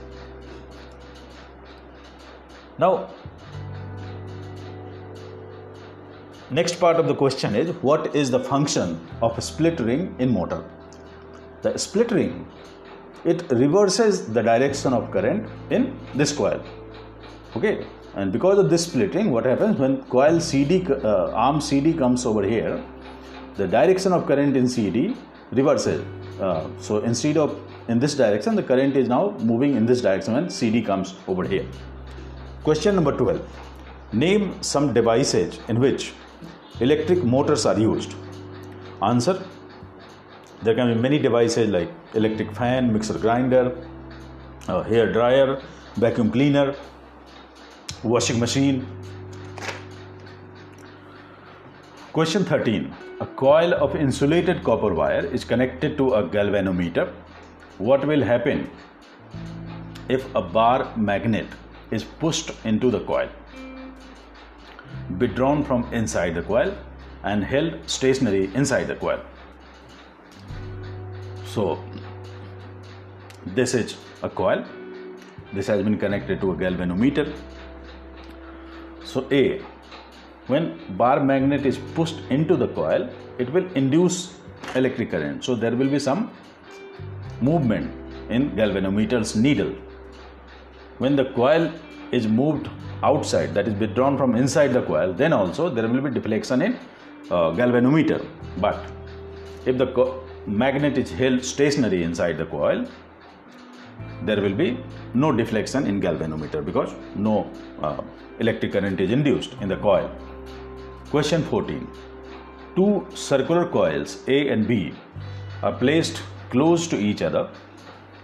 Now, 2.78 3.10
Next 6.50 6.78
part 6.78 7.00
of 7.00 7.08
the 7.08 7.14
question 7.14 7.56
is 7.56 7.70
what 7.82 8.14
is 8.14 8.30
the 8.30 8.38
function 8.38 9.00
of 9.22 9.36
a 9.36 9.40
split 9.40 9.80
ring 9.80 10.14
in 10.18 10.30
motor? 10.32 10.62
The 11.62 11.78
split 11.78 12.12
ring 12.12 12.46
it 13.24 13.42
reverses 13.50 14.26
the 14.32 14.42
direction 14.42 14.92
of 14.92 15.10
current 15.10 15.48
in 15.70 15.98
this 16.14 16.32
coil. 16.32 16.62
Okay, 17.56 17.86
and 18.16 18.32
because 18.32 18.58
of 18.58 18.70
this 18.70 18.84
split 18.86 19.14
ring 19.14 19.30
what 19.30 19.44
happens 19.44 19.78
when 19.78 20.02
coil 20.04 20.40
CD 20.40 20.86
uh, 20.88 21.30
arm 21.32 21.60
CD 21.60 21.92
comes 21.92 22.26
over 22.26 22.42
here, 22.42 22.82
the 23.56 23.66
direction 23.66 24.12
of 24.12 24.26
current 24.26 24.56
in 24.56 24.68
CD 24.68 25.16
reverses. 25.52 26.04
Uh, 26.40 26.66
so 26.78 26.98
instead 26.98 27.36
of 27.36 27.60
in 27.88 27.98
this 27.98 28.14
direction, 28.14 28.54
the 28.56 28.62
current 28.62 28.96
is 28.96 29.08
now 29.08 29.36
moving 29.40 29.76
in 29.76 29.86
this 29.86 30.00
direction 30.00 30.34
when 30.34 30.48
CD 30.48 30.82
comes 30.82 31.14
over 31.28 31.44
here. 31.44 31.66
Question 32.62 32.94
number 32.94 33.16
12. 33.16 33.46
Name 34.12 34.62
some 34.62 34.94
devices 34.94 35.58
in 35.68 35.78
which 35.80 36.12
electric 36.80 37.22
motors 37.22 37.66
are 37.66 37.78
used? 37.78 38.14
Answer 39.02 39.42
there 40.62 40.74
can 40.74 40.94
be 40.94 40.98
many 40.98 41.18
devices 41.18 41.68
like 41.68 41.90
electric 42.14 42.50
fan 42.58 42.90
mixer 42.92 43.18
grinder 43.18 43.76
uh, 44.68 44.82
hair 44.82 45.12
dryer 45.12 45.60
vacuum 45.96 46.30
cleaner 46.30 46.74
washing 48.04 48.38
machine. 48.38 48.86
Question 52.12 52.44
13 52.44 52.94
a 53.20 53.26
coil 53.26 53.72
of 53.74 53.94
insulated 53.96 54.62
copper 54.62 54.92
wire 54.92 55.24
is 55.24 55.44
connected 55.44 55.96
to 55.96 56.14
a 56.14 56.22
galvanometer. 56.22 57.12
What 57.78 58.06
will 58.06 58.22
happen 58.22 58.70
if 60.08 60.26
a 60.34 60.42
bar 60.42 60.92
magnet 60.96 61.46
is 61.90 62.04
pushed 62.04 62.50
into 62.64 62.90
the 62.90 63.00
coil? 63.00 63.28
Withdrawn 65.18 65.64
from 65.64 65.86
inside 65.92 66.34
the 66.34 66.42
coil 66.42 66.76
and 67.22 67.42
held 67.42 67.78
stationary 67.88 68.50
inside 68.54 68.84
the 68.84 68.96
coil. 68.96 69.20
So 71.46 71.82
this 73.46 73.74
is 73.74 73.96
a 74.22 74.28
coil. 74.28 74.64
This 75.52 75.68
has 75.68 75.82
been 75.82 75.98
connected 75.98 76.40
to 76.42 76.52
a 76.52 76.56
galvanometer 76.56 77.32
so 79.14 79.20
a 79.40 79.42
when 80.52 80.64
bar 81.00 81.18
magnet 81.30 81.64
is 81.70 81.78
pushed 81.98 82.18
into 82.36 82.56
the 82.62 82.68
coil 82.78 83.02
it 83.38 83.52
will 83.52 83.66
induce 83.74 84.16
electric 84.74 85.10
current. 85.10 85.44
So 85.44 85.54
there 85.54 85.74
will 85.76 85.88
be 85.88 85.98
some 85.98 86.30
movement 87.40 87.92
in 88.30 88.50
galvanometer's 88.50 89.36
needle. 89.36 89.72
When 90.98 91.16
the 91.16 91.26
coil 91.36 91.70
is 92.12 92.26
moved 92.26 92.68
outside 93.02 93.54
that 93.54 93.68
is 93.68 93.74
withdrawn 93.74 94.16
from 94.16 94.34
inside 94.34 94.72
the 94.72 94.82
coil 94.82 95.12
then 95.12 95.32
also 95.32 95.68
there 95.68 95.88
will 95.88 96.00
be 96.00 96.10
deflection 96.10 96.62
in 96.62 96.78
uh, 97.30 97.50
galvanometer. 97.60 98.24
But 98.58 98.84
if 99.66 99.78
the 99.78 99.88
co- 99.88 100.22
magnet 100.46 100.98
is 100.98 101.10
held 101.10 101.44
stationary 101.44 102.02
inside 102.02 102.38
the 102.38 102.46
coil 102.46 102.86
there 104.26 104.40
will 104.44 104.56
be 104.64 104.68
no 105.14 105.30
deflection 105.40 105.86
in 105.86 106.00
galvanometer 106.00 106.64
because 106.64 106.94
no 107.14 107.50
uh, 107.82 108.00
electric 108.38 108.72
current 108.72 109.00
is 109.00 109.10
induced 109.18 109.54
in 109.60 109.68
the 109.68 109.80
coil 109.88 110.10
question 111.10 111.42
14 111.42 111.88
two 112.76 112.92
circular 113.14 113.66
coils 113.78 114.16
a 114.36 114.48
and 114.54 114.66
b 114.72 114.92
are 115.62 115.76
placed 115.84 116.22
close 116.54 116.86
to 116.94 116.96
each 117.10 117.22
other 117.28 117.44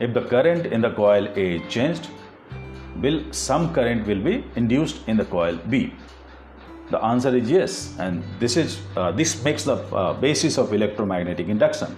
if 0.00 0.14
the 0.14 0.24
current 0.32 0.66
in 0.66 0.80
the 0.80 0.92
coil 1.02 1.26
a 1.36 1.46
is 1.56 1.72
changed 1.74 2.08
will 3.02 3.20
some 3.32 3.72
current 3.72 4.06
will 4.06 4.22
be 4.22 4.44
induced 4.56 5.06
in 5.08 5.16
the 5.16 5.24
coil 5.24 5.58
B? 5.68 5.92
The 6.90 7.02
answer 7.04 7.34
is 7.36 7.50
yes, 7.50 7.96
and 7.98 8.24
this 8.40 8.56
is 8.56 8.80
uh, 8.96 9.12
this 9.12 9.42
makes 9.44 9.64
the 9.64 9.76
uh, 9.94 10.12
basis 10.14 10.58
of 10.58 10.72
electromagnetic 10.72 11.48
induction. 11.48 11.96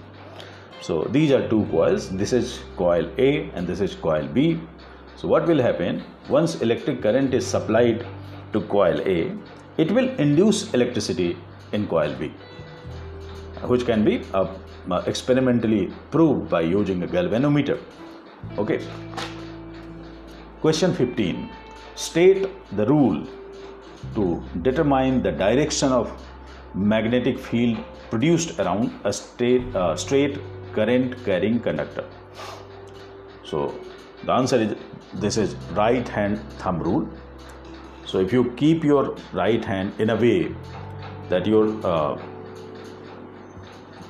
So 0.83 1.03
these 1.11 1.31
are 1.31 1.47
two 1.47 1.65
coils. 1.71 2.09
This 2.09 2.33
is 2.33 2.59
coil 2.75 3.09
A 3.17 3.49
and 3.55 3.65
this 3.65 3.79
is 3.79 3.95
coil 3.95 4.27
B. 4.27 4.59
So 5.15 5.29
what 5.29 5.47
will 5.47 5.61
happen 5.61 6.03
once 6.27 6.55
electric 6.61 7.01
current 7.01 7.33
is 7.33 7.47
supplied 7.47 8.05
to 8.51 8.59
coil 8.61 8.99
A, 9.07 9.31
it 9.77 9.91
will 9.91 10.09
induce 10.25 10.73
electricity 10.73 11.37
in 11.71 11.87
coil 11.87 12.13
B, 12.19 12.33
which 13.63 13.85
can 13.85 14.03
be 14.03 14.25
uh, 14.33 14.47
experimentally 15.05 15.93
proved 16.11 16.49
by 16.49 16.59
using 16.61 17.01
a 17.03 17.07
galvanometer. 17.07 17.79
Okay. 18.57 18.85
Question 20.59 20.93
15. 20.93 21.49
State 21.95 22.49
the 22.75 22.85
rule 22.87 23.25
to 24.15 24.43
determine 24.63 25.23
the 25.23 25.31
direction 25.31 25.93
of 25.93 26.11
magnetic 26.73 27.39
field 27.39 27.77
produced 28.09 28.59
around 28.59 28.91
a 29.05 29.13
straight, 29.13 29.73
uh, 29.75 29.95
straight 29.95 30.39
current 30.73 31.23
carrying 31.25 31.59
conductor. 31.59 32.05
So 33.43 33.77
the 34.25 34.31
answer 34.31 34.57
is 34.57 34.75
this 35.13 35.37
is 35.37 35.55
right 35.73 36.07
hand 36.07 36.41
thumb 36.59 36.81
rule. 36.81 37.07
So 38.05 38.19
if 38.19 38.33
you 38.33 38.51
keep 38.57 38.83
your 38.83 39.15
right 39.31 39.63
hand 39.63 39.93
in 39.99 40.09
a 40.09 40.15
way 40.15 40.55
that 41.29 41.45
your 41.45 41.65
uh, 41.85 42.21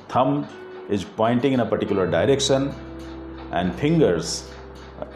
thumb 0.08 0.46
is 0.88 1.04
pointing 1.04 1.52
in 1.52 1.60
a 1.60 1.66
particular 1.66 2.06
direction 2.10 2.74
and 3.52 3.74
fingers 3.74 4.50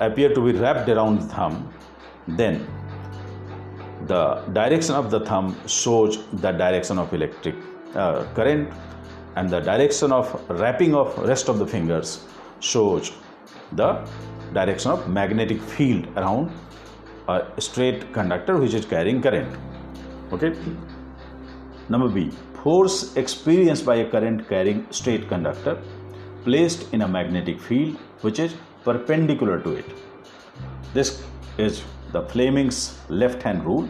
appear 0.00 0.32
to 0.34 0.40
be 0.40 0.58
wrapped 0.58 0.88
around 0.88 1.20
the 1.20 1.26
thumb, 1.26 1.72
then 2.26 2.66
the 4.06 4.37
direction 4.52 4.94
of 4.94 5.11
the 5.11 5.20
thumb 5.20 5.56
shows 5.66 6.18
the 6.32 6.52
direction 6.52 6.98
of 6.98 7.12
electric 7.12 7.54
uh, 7.94 8.24
current 8.34 8.72
and 9.38 9.51
the 9.57 9.61
direction 9.61 10.12
of 10.18 10.33
wrapping 10.62 10.94
of 11.03 11.18
rest 11.33 11.48
of 11.53 11.59
the 11.62 11.68
fingers 11.74 12.12
shows 12.70 13.12
the 13.83 13.90
direction 14.59 14.90
of 14.96 15.09
magnetic 15.20 15.61
field 15.77 16.07
around 16.16 16.51
a 17.29 17.61
straight 17.68 18.12
conductor 18.18 18.57
which 18.64 18.74
is 18.81 18.87
carrying 18.94 19.20
current 19.29 19.59
okay 20.37 20.53
number 21.94 22.09
b 22.18 22.31
force 22.62 22.96
experienced 23.22 23.85
by 23.90 23.96
a 24.05 24.11
current 24.14 24.48
carrying 24.48 24.81
straight 24.98 25.29
conductor 25.29 25.74
placed 26.44 26.92
in 26.94 27.03
a 27.03 27.09
magnetic 27.09 27.61
field 27.61 27.96
which 28.22 28.38
is 28.38 28.55
perpendicular 28.85 29.61
to 29.61 29.72
it. 29.72 29.87
This 30.94 31.22
is 31.59 31.83
the 32.12 32.22
Fleming's 32.22 32.98
left 33.09 33.42
hand 33.42 33.64
rule. 33.64 33.88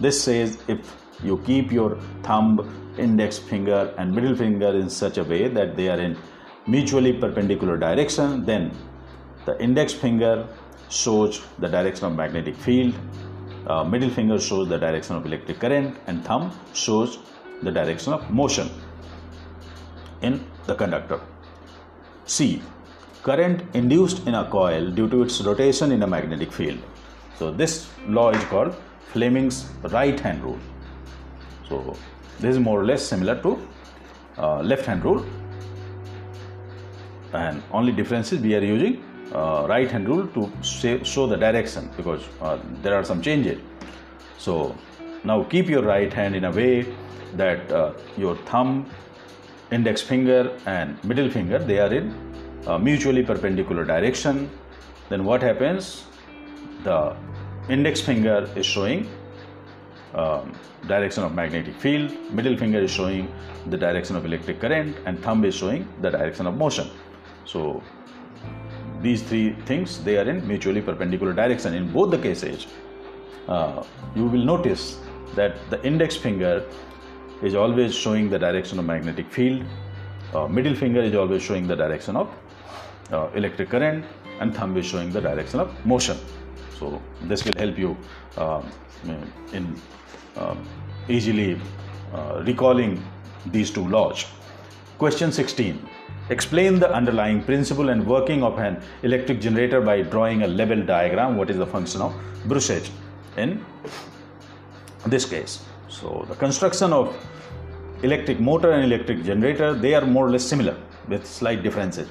This 0.00 0.22
says 0.22 0.58
if 0.68 0.94
you 1.22 1.38
keep 1.44 1.72
your 1.72 1.98
thumb, 2.22 2.94
index 2.98 3.38
finger, 3.38 3.94
and 3.98 4.14
middle 4.14 4.34
finger 4.34 4.68
in 4.68 4.88
such 4.90 5.18
a 5.18 5.24
way 5.24 5.48
that 5.48 5.76
they 5.76 5.88
are 5.88 6.00
in 6.00 6.16
mutually 6.66 7.12
perpendicular 7.12 7.76
direction, 7.76 8.44
then 8.44 8.70
the 9.44 9.60
index 9.62 9.92
finger 9.92 10.46
shows 10.88 11.42
the 11.58 11.68
direction 11.68 12.06
of 12.06 12.16
magnetic 12.16 12.56
field, 12.56 12.94
uh, 13.66 13.84
middle 13.84 14.10
finger 14.10 14.38
shows 14.38 14.68
the 14.68 14.78
direction 14.78 15.16
of 15.16 15.26
electric 15.26 15.58
current, 15.58 15.96
and 16.06 16.24
thumb 16.24 16.52
shows 16.72 17.18
the 17.62 17.70
direction 17.70 18.12
of 18.12 18.30
motion 18.30 18.70
in 20.22 20.44
the 20.66 20.74
conductor. 20.74 21.20
C 22.24 22.62
current 23.22 23.62
induced 23.74 24.26
in 24.26 24.34
a 24.34 24.48
coil 24.48 24.90
due 24.90 25.08
to 25.08 25.22
its 25.22 25.40
rotation 25.42 25.92
in 25.92 26.02
a 26.02 26.06
magnetic 26.06 26.52
field. 26.52 26.78
So 27.38 27.50
this 27.50 27.88
law 28.06 28.30
is 28.30 28.42
called 28.44 28.74
Fleming's 29.12 29.70
right 29.90 30.18
hand 30.18 30.42
rule. 30.42 30.58
So 31.68 31.96
this 32.40 32.56
is 32.56 32.58
more 32.58 32.80
or 32.80 32.84
less 32.84 33.02
similar 33.02 33.40
to 33.42 33.68
uh, 34.38 34.60
left 34.62 34.86
hand 34.86 35.04
rule. 35.04 35.24
And 37.32 37.62
only 37.72 37.92
difference 37.92 38.32
is 38.32 38.40
we 38.40 38.54
are 38.54 38.64
using 38.64 39.02
uh, 39.34 39.66
right 39.68 39.90
hand 39.90 40.08
rule 40.08 40.26
to 40.28 40.50
say, 40.62 41.02
show 41.04 41.26
the 41.26 41.36
direction 41.36 41.90
because 41.96 42.22
uh, 42.40 42.58
there 42.82 42.94
are 42.94 43.04
some 43.04 43.20
changes. 43.20 43.60
So 44.38 44.74
now 45.24 45.42
keep 45.44 45.68
your 45.68 45.82
right 45.82 46.12
hand 46.12 46.34
in 46.36 46.44
a 46.44 46.50
way 46.50 46.86
that 47.34 47.70
uh, 47.70 47.92
your 48.16 48.36
thumb, 48.46 48.88
index 49.70 50.00
finger 50.00 50.56
and 50.64 51.02
middle 51.04 51.28
finger 51.30 51.58
they 51.58 51.78
are 51.78 51.92
in 51.92 52.14
uh, 52.66 52.78
mutually 52.78 53.22
perpendicular 53.22 53.84
direction. 53.84 54.50
Then 55.10 55.24
what 55.24 55.42
happens? 55.42 56.06
The 56.84 57.14
index 57.68 58.00
finger 58.00 58.48
is 58.56 58.64
showing 58.64 59.08
um, 60.14 60.52
direction 60.86 61.24
of 61.24 61.34
magnetic 61.34 61.74
field. 61.76 62.12
Middle 62.32 62.56
finger 62.56 62.80
is 62.80 62.90
showing 62.90 63.32
the 63.66 63.76
direction 63.76 64.16
of 64.16 64.24
electric 64.24 64.60
current 64.60 64.96
and 65.06 65.22
thumb 65.22 65.44
is 65.44 65.54
showing 65.54 65.86
the 66.00 66.10
direction 66.10 66.46
of 66.46 66.56
motion. 66.56 66.88
So 67.44 67.82
these 69.00 69.22
three 69.22 69.52
things 69.66 70.02
they 70.04 70.16
are 70.18 70.28
in 70.28 70.46
mutually 70.46 70.80
perpendicular 70.80 71.32
direction. 71.32 71.74
In 71.74 71.92
both 71.92 72.10
the 72.10 72.18
cases 72.18 72.66
uh, 73.48 73.82
you 74.14 74.24
will 74.26 74.44
notice 74.44 74.98
that 75.34 75.56
the 75.70 75.82
index 75.84 76.16
finger 76.16 76.64
is 77.42 77.54
always 77.54 77.94
showing 77.94 78.28
the 78.28 78.38
direction 78.38 78.78
of 78.78 78.84
magnetic 78.84 79.30
field. 79.30 79.64
Uh, 80.34 80.46
middle 80.46 80.74
finger 80.74 81.00
is 81.00 81.14
always 81.14 81.42
showing 81.42 81.66
the 81.66 81.76
direction 81.76 82.16
of 82.16 82.28
uh, 83.12 83.28
electric 83.34 83.70
current 83.70 84.04
and 84.40 84.54
thumb 84.54 84.76
is 84.76 84.86
showing 84.86 85.10
the 85.10 85.20
direction 85.20 85.60
of 85.60 85.86
motion 85.86 86.18
so 86.78 87.00
this 87.22 87.44
will 87.44 87.54
help 87.56 87.78
you 87.78 87.96
uh, 88.36 88.62
in 89.52 89.80
uh, 90.36 90.54
easily 91.08 91.60
recalling 92.44 93.02
these 93.46 93.70
two 93.70 93.86
laws. 93.88 94.26
Question 94.98 95.32
16 95.32 95.88
explain 96.30 96.78
the 96.78 96.90
underlying 96.92 97.42
principle 97.42 97.88
and 97.88 98.06
working 98.06 98.42
of 98.42 98.58
an 98.58 98.80
electric 99.02 99.40
generator 99.40 99.80
by 99.80 100.02
drawing 100.02 100.42
a 100.42 100.46
level 100.46 100.82
diagram. 100.82 101.36
What 101.36 101.50
is 101.50 101.56
the 101.56 101.66
function 101.66 102.02
of 102.02 102.14
brushes 102.46 102.90
in 103.36 103.64
this 105.06 105.24
case? 105.24 105.64
So 105.88 106.26
the 106.28 106.34
construction 106.34 106.92
of 106.92 107.16
electric 108.02 108.40
motor 108.40 108.72
and 108.72 108.84
electric 108.84 109.24
generator 109.24 109.74
they 109.74 109.94
are 109.94 110.04
more 110.04 110.26
or 110.26 110.30
less 110.30 110.44
similar 110.44 110.76
with 111.08 111.26
slight 111.26 111.62
differences. 111.62 112.08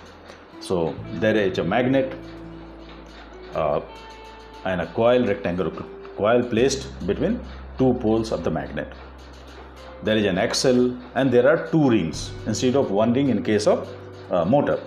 So 0.60 0.96
there 1.14 1.36
is 1.36 1.58
a 1.60 1.64
magnet 1.64 2.18
uh, 3.54 3.82
and 4.66 4.82
a 4.82 4.88
coil 4.88 5.26
rectangular 5.26 5.72
coil 6.18 6.44
placed 6.44 6.88
between 7.06 7.40
two 7.78 7.94
poles 7.96 8.32
of 8.32 8.44
the 8.44 8.50
magnet. 8.50 8.92
There 10.04 10.18
is 10.18 10.26
an 10.26 10.38
axle 10.38 10.98
and 11.16 11.32
there 11.32 11.48
are 11.48 11.68
two 11.68 11.90
rings 11.90 12.32
instead 12.46 12.76
of 12.76 12.92
one 12.92 13.14
ring 13.14 13.30
in 13.30 13.44
case 13.44 13.68
of 13.68 13.88
uh, 14.32 14.46
motor. 14.46 14.80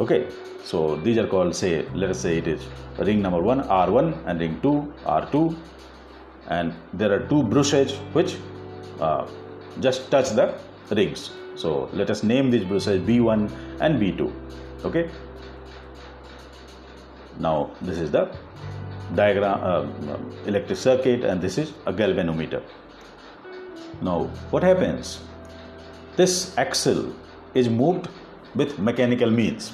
Okay 0.00 0.26
so 0.64 0.96
these 1.04 1.18
are 1.18 1.26
called 1.26 1.54
say 1.54 1.86
let 1.92 2.10
us 2.10 2.20
say 2.20 2.38
it 2.38 2.46
is 2.46 2.66
ring 2.98 3.20
number 3.20 3.40
1 3.42 3.62
r1 3.64 4.06
and 4.26 4.40
ring 4.40 4.58
2 4.62 4.94
r2 5.04 5.56
and 6.48 6.74
there 6.92 7.12
are 7.12 7.20
two 7.32 7.42
brushes 7.42 7.92
which 8.18 8.36
uh, 9.00 9.26
just 9.80 10.10
touch 10.10 10.30
the 10.30 10.54
rings. 10.90 11.30
So 11.54 11.88
let 11.92 12.10
us 12.10 12.22
name 12.22 12.50
these 12.50 12.64
brushes 12.64 13.00
b1 13.08 13.50
and 13.80 14.00
b2 14.00 14.32
okay. 14.84 15.10
Now 17.38 17.70
this 17.80 17.98
is 17.98 18.10
the 18.10 18.30
diagram 19.14 19.60
uh, 19.62 19.86
electric 20.46 20.78
circuit 20.78 21.24
and 21.24 21.40
this 21.40 21.58
is 21.58 21.72
a 21.86 21.92
galvanometer. 21.92 22.62
Now 24.00 24.24
what 24.50 24.62
happens? 24.62 25.20
This 26.16 26.56
axle 26.58 27.14
is 27.54 27.68
moved 27.68 28.08
with 28.54 28.78
mechanical 28.78 29.30
means. 29.30 29.72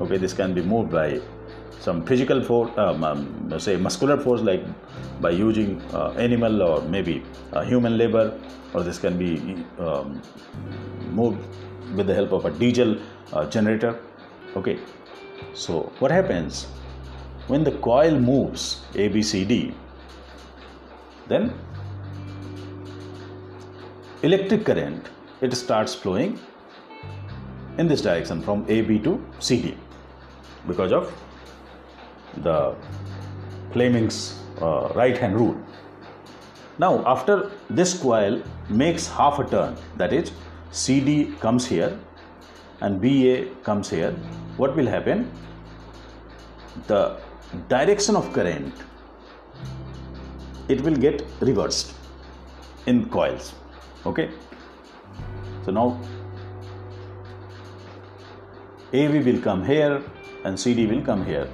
Okay 0.00 0.16
this 0.16 0.32
can 0.32 0.54
be 0.54 0.62
moved 0.62 0.90
by 0.90 1.20
some 1.80 2.04
physical 2.06 2.42
force 2.42 2.70
um, 2.78 3.04
um, 3.04 3.58
say 3.58 3.76
muscular 3.76 4.16
force 4.16 4.40
like 4.40 4.64
by 5.20 5.30
using 5.30 5.80
uh, 5.92 6.10
animal 6.12 6.62
or 6.62 6.82
maybe 6.82 7.22
uh, 7.52 7.62
human 7.62 7.98
labor 7.98 8.38
or 8.74 8.82
this 8.82 8.98
can 8.98 9.18
be 9.18 9.64
um, 9.78 10.22
moved 11.10 11.40
with 11.94 12.06
the 12.06 12.14
help 12.14 12.32
of 12.32 12.44
a 12.44 12.50
diesel 12.50 12.96
uh, 13.32 13.44
generator. 13.46 13.98
Okay 14.56 14.78
so 15.54 15.92
what 15.98 16.10
happens 16.10 16.66
when 17.52 17.64
the 17.68 17.72
coil 17.86 18.18
moves 18.30 18.64
ABCD 19.04 19.74
then 21.32 21.52
electric 24.28 24.64
current 24.68 25.10
it 25.46 25.54
starts 25.62 25.94
flowing 25.94 26.38
in 27.78 27.88
this 27.88 28.02
direction 28.02 28.40
from 28.42 28.64
AB 28.68 28.98
to 29.06 29.12
CD 29.38 29.74
because 30.66 30.92
of 30.92 31.12
the 32.38 32.74
Fleming's 33.72 34.38
uh, 34.60 34.92
right 34.94 35.16
hand 35.16 35.34
rule. 35.34 35.56
Now, 36.78 37.02
after 37.06 37.50
this 37.68 37.94
coil 37.94 38.42
makes 38.68 39.06
half 39.06 39.38
a 39.38 39.44
turn, 39.44 39.76
that 39.96 40.12
is, 40.12 40.32
CD 40.70 41.32
comes 41.40 41.66
here 41.66 41.98
and 42.80 43.00
BA 43.00 43.48
comes 43.62 43.90
here, 43.90 44.12
what 44.56 44.76
will 44.76 44.86
happen? 44.86 45.30
The 46.86 47.20
direction 47.68 48.16
of 48.16 48.32
current 48.32 48.72
it 50.68 50.80
will 50.80 50.96
get 50.96 51.24
reversed 51.40 51.94
in 52.86 53.08
coils. 53.08 53.54
Okay, 54.06 54.30
so 55.64 55.70
now 55.70 56.00
AB 58.92 59.20
will 59.20 59.40
come 59.40 59.64
here 59.64 60.02
and 60.44 60.58
CD 60.58 60.86
will 60.86 61.02
come 61.02 61.24
here. 61.24 61.48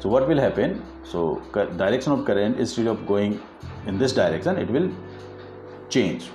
So 0.00 0.08
what 0.08 0.28
will 0.28 0.38
happen? 0.38 0.82
So 1.04 1.42
direction 1.76 2.12
of 2.12 2.24
current 2.24 2.58
instead 2.58 2.86
of 2.86 3.06
going 3.06 3.40
in 3.86 3.98
this 3.98 4.12
direction, 4.12 4.58
it 4.58 4.70
will 4.70 4.90
change. 5.88 6.30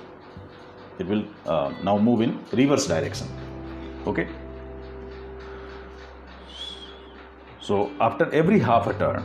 It 0.98 1.06
will 1.06 1.24
uh, 1.46 1.72
now 1.82 1.98
move 1.98 2.22
in 2.22 2.38
reverse 2.52 2.86
direction. 2.86 3.28
Okay. 4.06 4.28
So 7.62 7.92
after 8.00 8.28
every 8.32 8.58
half 8.58 8.88
a 8.88 8.94
turn, 8.94 9.22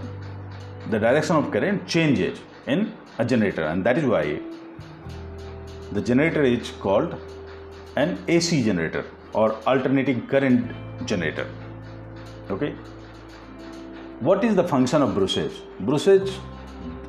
the 0.92 1.00
direction 1.00 1.36
of 1.36 1.52
current 1.52 1.88
changes 1.88 2.40
in 2.68 2.94
a 3.18 3.26
generator, 3.26 3.64
and 3.64 3.84
that 3.84 3.98
is 3.98 4.06
why 4.06 4.40
the 5.92 6.02
generator 6.02 6.44
is 6.44 6.70
called 6.80 7.16
an 7.96 8.18
AC 8.28 8.64
generator 8.64 9.06
or 9.34 9.56
alternating 9.66 10.28
current 10.28 10.72
generator. 11.06 11.48
Okay. 12.52 12.76
What 14.20 14.44
is 14.44 14.56
the 14.56 14.64
function 14.64 15.02
of 15.02 15.16
brushes? 15.16 15.62
Brushes 15.80 16.38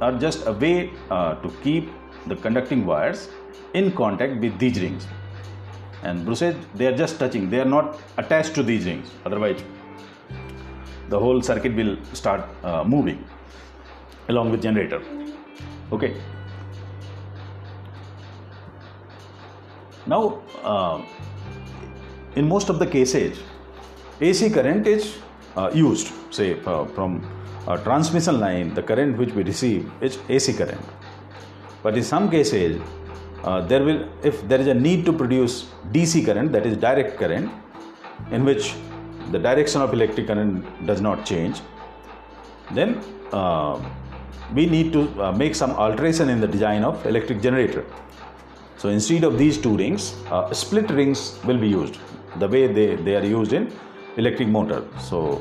are 0.01 0.13
just 0.19 0.47
a 0.47 0.53
way 0.53 0.91
uh, 1.11 1.35
to 1.37 1.51
keep 1.63 1.91
the 2.27 2.37
conducting 2.37 2.87
wires 2.87 3.29
in 3.75 3.93
contact 3.93 4.41
with 4.41 4.59
these 4.59 4.81
rings. 4.81 5.07
And 6.03 6.25
brushes, 6.25 6.57
they 6.75 6.87
are 6.87 6.97
just 6.97 7.19
touching, 7.19 7.51
they 7.51 7.61
are 7.61 7.73
not 7.77 8.01
attached 8.17 8.55
to 8.55 8.63
these 8.63 8.87
rings. 8.87 9.11
Otherwise, 9.27 9.63
the 11.09 11.19
whole 11.19 11.41
circuit 11.43 11.75
will 11.75 11.97
start 12.13 12.43
uh, 12.63 12.85
moving 12.85 13.25
along 14.29 14.51
with 14.51 14.63
generator. 14.63 15.03
Okay. 15.93 16.15
Now, 20.07 20.43
uh, 20.63 21.03
in 22.37 22.49
most 22.49 22.69
of 22.69 22.79
the 22.79 22.87
cases, 22.87 23.39
AC 24.21 24.51
current 24.51 24.87
is 24.87 25.19
uh, 25.57 25.71
used. 25.73 26.13
Say 26.31 26.61
uh, 26.65 26.85
from 26.87 27.23
a 27.67 27.79
transmission 27.79 28.41
line, 28.41 28.75
the 28.75 28.83
current 28.83 29.19
which 29.19 29.33
we 29.33 29.43
receive 29.43 29.91
is 30.01 30.19
AC 30.29 30.55
current. 30.55 30.81
But 31.83 31.97
in 31.97 32.03
some 32.03 32.31
cases, 32.31 32.81
uh, 33.45 33.61
there 33.63 33.83
will, 33.85 34.09
if 34.23 34.47
there 34.49 34.61
is 34.61 34.67
a 34.67 34.75
need 34.75 35.05
to 35.07 35.13
produce 35.13 35.67
DC 35.93 36.25
current, 36.25 36.53
that 36.53 36.67
is 36.67 36.77
direct 36.77 37.19
current, 37.19 37.51
in 38.31 38.45
which 38.45 38.75
the 39.31 39.39
direction 39.39 39.81
of 39.81 39.93
electric 39.93 40.27
current 40.27 40.87
does 40.87 41.01
not 41.01 41.25
change, 41.25 41.61
then 42.73 43.01
uh, 43.33 43.81
we 44.55 44.67
need 44.67 44.93
to 44.93 45.23
uh, 45.23 45.33
make 45.33 45.55
some 45.55 45.71
alteration 45.73 46.29
in 46.29 46.41
the 46.41 46.49
design 46.49 46.85
of 46.85 47.05
electric 47.07 47.41
generator. 47.43 47.85
So 48.77 48.89
instead 48.89 49.25
of 49.25 49.39
these 49.39 49.59
two 49.59 49.77
rings, 49.77 50.15
uh, 50.31 50.53
split 50.53 50.91
rings 50.91 51.39
will 51.45 51.59
be 51.59 51.69
used 51.69 51.99
the 52.37 52.49
way 52.49 52.67
they, 52.67 52.97
they 52.97 53.17
are 53.17 53.25
used 53.25 53.53
in 53.53 53.73
electric 54.17 54.49
motor. 54.49 54.85
So 55.01 55.37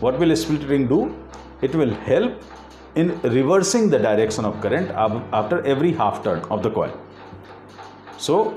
what 0.00 0.18
will 0.18 0.30
a 0.30 0.36
split 0.36 0.62
ring 0.68 0.86
do? 0.86 1.14
It 1.60 1.74
will 1.74 1.94
help 1.94 2.40
in 2.94 3.20
reversing 3.22 3.90
the 3.90 3.98
direction 3.98 4.44
of 4.44 4.60
current 4.60 4.90
after 5.32 5.64
every 5.64 5.92
half 5.92 6.22
turn 6.22 6.40
of 6.50 6.62
the 6.62 6.70
coil. 6.70 6.96
So 8.16 8.56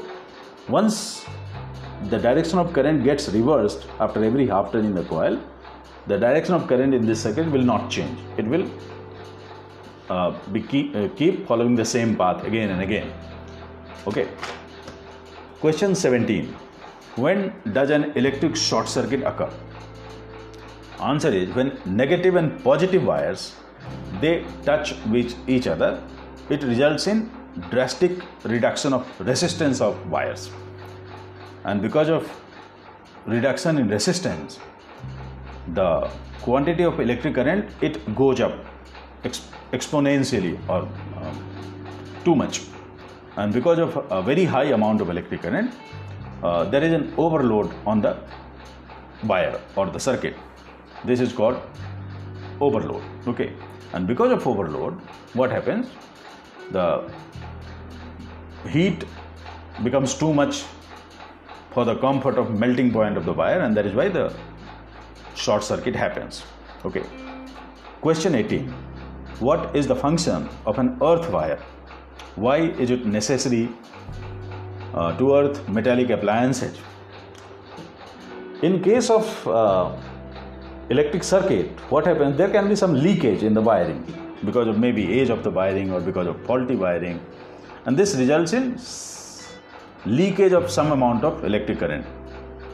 once 0.68 1.26
the 2.10 2.18
direction 2.18 2.60
of 2.60 2.74
current 2.74 3.04
gets 3.04 3.30
reversed 3.30 3.88
after 4.00 4.24
every 4.24 4.48
half 4.48 4.72
turn 4.72 4.86
in 4.86 4.96
the 4.96 5.04
coil, 5.04 5.40
the 6.08 6.18
direction 6.18 6.56
of 6.56 6.68
current 6.68 6.94
in 6.94 7.06
this 7.06 7.22
circuit 7.22 7.50
will 7.52 7.62
not 7.64 7.90
change. 7.90 8.18
It 8.38 8.46
will 8.46 8.70
uh, 10.10 10.38
be 10.52 10.62
keep, 10.62 10.96
uh, 10.96 11.10
keep 11.16 11.48
following 11.48 11.76
the 11.76 11.86
same 11.86 12.16
path 12.16 12.44
again 12.44 12.72
and 12.72 12.82
again. 12.82 13.12
Okay. 14.08 14.28
Question 15.60 15.94
17. 15.94 16.54
When 17.16 17.54
does 17.74 17.92
an 17.92 18.12
electric 18.16 18.56
short 18.56 18.88
circuit 18.88 19.22
occur? 19.24 19.52
Answer 21.00 21.30
is 21.30 21.54
when 21.54 21.80
negative 21.86 22.36
and 22.36 22.64
positive 22.64 23.04
wires 23.04 23.56
they 24.20 24.46
touch 24.64 24.96
with 25.08 25.36
each 25.48 25.68
other, 25.68 26.02
it 26.50 26.64
results 26.64 27.08
in 27.08 27.30
drastic 27.70 28.12
reduction 28.44 28.94
of 28.94 29.08
resistance 29.20 29.82
of 29.82 30.10
wires. 30.10 30.52
And 31.64 31.82
because 31.82 32.10
of 32.10 32.30
reduction 33.26 33.78
in 33.78 33.88
resistance, 33.88 34.60
the 35.74 36.10
quantity 36.42 36.84
of 36.84 37.00
electric 37.00 37.36
current 37.36 37.70
it 37.82 38.16
goes 38.16 38.40
up 38.42 38.54
exp- 39.24 39.48
exponentially 39.72 40.58
or 40.68 40.82
um, 41.18 41.46
too 42.26 42.36
much. 42.36 42.62
And 43.38 43.54
because 43.54 43.80
of 43.80 44.06
a 44.12 44.22
very 44.22 44.44
high 44.44 44.66
amount 44.66 45.02
of 45.02 45.10
electric 45.10 45.44
current 45.44 45.74
uh, 46.44 46.64
there 46.64 46.84
is 46.84 46.92
an 46.92 47.14
overload 47.18 47.72
on 47.86 48.02
the 48.02 48.18
wire 49.24 49.60
or 49.76 49.88
the 49.90 50.00
circuit. 50.00 50.36
This 51.06 51.20
is 51.20 51.32
called 51.32 51.62
overload 52.60 53.04
okay? 53.28 53.54
And 53.94 54.08
because 54.08 54.32
of 54.32 54.48
overload 54.48 54.94
what 55.34 55.52
happens? 55.52 55.88
The 56.72 57.10
heat 58.68 59.06
becomes 59.84 60.14
too 60.16 60.34
much 60.34 60.64
for 61.74 61.86
the 61.86 61.96
comfort 61.98 62.38
of 62.38 62.58
melting 62.60 62.92
point 62.92 63.18
of 63.18 63.26
the 63.26 63.34
wire 63.34 63.60
and 63.62 63.76
that 63.76 63.86
is 63.86 63.94
why 63.94 64.08
the 64.10 64.34
short 65.36 65.64
circuit 65.64 65.96
happens. 65.96 66.44
Okay. 66.86 67.04
Question 68.02 68.36
18 68.36 68.74
what 69.40 69.76
is 69.76 69.88
the 69.88 69.96
function 69.96 70.48
of 70.68 70.78
an 70.78 71.00
earth 71.02 71.28
wire? 71.32 71.60
Why 72.36 72.58
is 72.58 72.92
it 72.92 73.08
necessary 73.08 73.70
uh, 74.94 75.18
to 75.18 75.36
earth 75.36 75.68
metallic 75.70 76.10
appliances. 76.10 76.78
In 78.62 78.82
case 78.84 79.10
of 79.10 79.48
uh, 79.48 79.96
electric 80.90 81.24
circuit, 81.24 81.70
what 81.90 82.06
happens? 82.06 82.38
There 82.38 82.50
can 82.50 82.68
be 82.70 82.76
some 82.76 82.94
leakage 82.94 83.44
in 83.44 83.54
the 83.54 83.62
wiring 83.62 84.04
because 84.46 84.68
of 84.68 84.78
maybe 84.78 85.20
age 85.20 85.30
of 85.30 85.44
the 85.44 85.50
wiring 85.50 85.92
or 85.92 86.02
because 86.02 86.28
of 86.28 86.46
faulty 86.46 86.76
wiring, 86.76 87.22
and 87.86 87.98
this 87.98 88.16
results 88.16 88.54
in 88.54 88.78
leakage 90.06 90.54
of 90.54 90.70
some 90.70 90.92
amount 90.92 91.24
of 91.24 91.44
electric 91.44 91.80
current. 91.80 92.06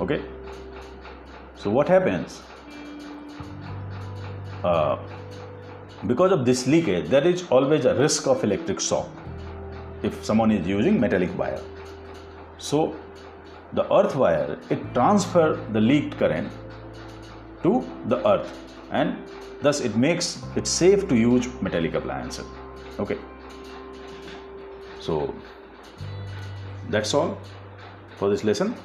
Okay. 0.01 0.21
So 1.55 1.69
what 1.69 1.87
happens? 1.87 2.41
Uh, 4.63 4.97
because 6.05 6.31
of 6.31 6.45
this 6.45 6.67
leakage, 6.67 7.09
there 7.09 7.25
is 7.25 7.45
always 7.49 7.85
a 7.85 7.95
risk 7.95 8.27
of 8.27 8.43
electric 8.43 8.79
shock 8.79 9.09
if 10.03 10.23
someone 10.23 10.51
is 10.51 10.67
using 10.67 10.99
metallic 10.99 11.35
wire. 11.37 11.61
So, 12.57 12.95
the 13.73 13.83
earth 13.93 14.15
wire 14.15 14.57
it 14.69 14.93
transfer 14.93 15.59
the 15.73 15.81
leaked 15.81 16.17
current 16.17 16.51
to 17.63 17.85
the 18.05 18.25
earth 18.27 18.51
and 18.91 19.17
thus 19.61 19.81
it 19.81 19.95
makes 19.95 20.41
it 20.55 20.65
safe 20.65 21.07
to 21.09 21.15
use 21.15 21.47
metallic 21.61 21.93
appliances 21.93 22.45
okay 22.97 23.17
so 25.01 25.35
that's 26.89 27.13
all 27.13 27.37
for 28.17 28.29
this 28.29 28.43
lesson 28.43 28.75